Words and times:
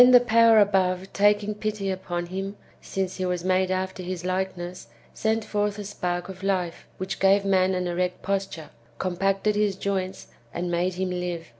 the 0.11 0.19
power 0.19 0.57
above 0.59 1.13
taking 1.13 1.53
pity 1.53 1.91
upon 1.91 2.25
him, 2.25 2.55
since 2.81 3.17
he 3.17 3.25
was 3.27 3.43
made 3.43 3.69
after 3.69 4.01
his 4.01 4.23
Hkeness, 4.23 4.87
sent 5.13 5.45
forth 5.45 5.77
a 5.77 5.83
spark 5.83 6.27
of 6.27 6.41
life, 6.41 6.87
which 6.97 7.19
gave 7.19 7.45
man 7.45 7.75
an 7.75 7.85
erect 7.85 8.23
posture, 8.23 8.71
compacted 8.97 9.55
his 9.55 9.75
joints, 9.75 10.29
and 10.51 10.71
made 10.71 10.95
him 10.95 11.11
Hve. 11.11 11.43